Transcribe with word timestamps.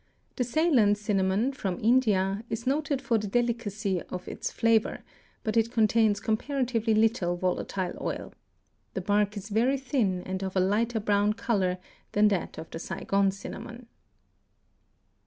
The 0.35 0.43
Ceylon 0.43 0.95
cinnamon, 0.95 1.51
from 1.51 1.77
India, 1.79 2.43
is 2.49 2.65
noted 2.65 3.03
for 3.03 3.19
the 3.19 3.27
delicacy 3.27 4.01
of 4.09 4.27
its 4.27 4.49
flavor, 4.49 5.03
but 5.43 5.55
it 5.55 5.69
contains 5.71 6.19
comparatively 6.19 6.95
little 6.95 7.35
volatile 7.37 7.93
oil. 8.01 8.33
The 8.95 9.01
bark 9.01 9.37
is 9.37 9.49
very 9.49 9.77
thin 9.77 10.23
and 10.23 10.41
of 10.41 10.55
a 10.55 10.59
lighter 10.59 10.99
brown 10.99 11.33
color 11.33 11.77
than 12.13 12.29
that 12.29 12.57
of 12.57 12.71
the 12.71 12.79
Saigon 12.79 13.29
cinnamon. 13.29 13.85